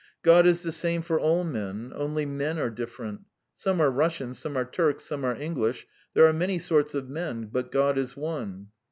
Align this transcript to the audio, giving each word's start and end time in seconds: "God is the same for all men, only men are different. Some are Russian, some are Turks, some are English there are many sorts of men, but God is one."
"God 0.23 0.47
is 0.47 0.63
the 0.63 0.71
same 0.71 1.03
for 1.03 1.19
all 1.19 1.43
men, 1.43 1.91
only 1.95 2.25
men 2.25 2.57
are 2.57 2.71
different. 2.71 3.21
Some 3.55 3.79
are 3.79 3.91
Russian, 3.91 4.33
some 4.33 4.57
are 4.57 4.65
Turks, 4.65 5.05
some 5.05 5.23
are 5.23 5.35
English 5.35 5.85
there 6.15 6.25
are 6.25 6.33
many 6.33 6.57
sorts 6.57 6.95
of 6.95 7.07
men, 7.07 7.49
but 7.51 7.71
God 7.71 7.99
is 7.99 8.17
one." 8.17 8.69